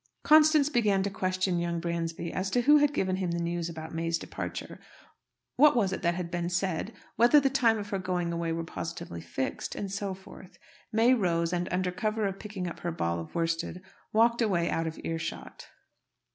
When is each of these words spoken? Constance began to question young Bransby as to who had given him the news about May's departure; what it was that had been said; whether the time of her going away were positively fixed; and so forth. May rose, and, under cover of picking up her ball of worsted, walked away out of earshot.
Constance 0.23 0.67
began 0.67 1.03
to 1.03 1.11
question 1.11 1.59
young 1.59 1.79
Bransby 1.79 2.33
as 2.33 2.49
to 2.49 2.61
who 2.61 2.77
had 2.77 2.91
given 2.91 3.17
him 3.17 3.29
the 3.29 3.37
news 3.39 3.69
about 3.69 3.93
May's 3.93 4.17
departure; 4.17 4.79
what 5.57 5.73
it 5.73 5.75
was 5.75 5.91
that 5.91 6.15
had 6.15 6.31
been 6.31 6.49
said; 6.49 6.91
whether 7.17 7.39
the 7.39 7.51
time 7.51 7.77
of 7.77 7.89
her 7.89 7.99
going 7.99 8.33
away 8.33 8.51
were 8.51 8.63
positively 8.63 9.21
fixed; 9.21 9.75
and 9.75 9.91
so 9.91 10.15
forth. 10.15 10.57
May 10.91 11.13
rose, 11.13 11.53
and, 11.53 11.71
under 11.71 11.91
cover 11.91 12.25
of 12.25 12.39
picking 12.39 12.65
up 12.67 12.79
her 12.79 12.91
ball 12.91 13.19
of 13.19 13.35
worsted, 13.35 13.83
walked 14.11 14.41
away 14.41 14.71
out 14.71 14.87
of 14.87 14.99
earshot. 15.03 15.67